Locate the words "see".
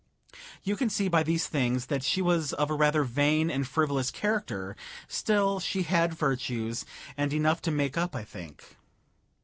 0.89-1.09